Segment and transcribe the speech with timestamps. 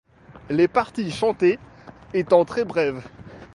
[0.49, 1.59] Les parties chantées
[2.15, 3.07] étant très brèves.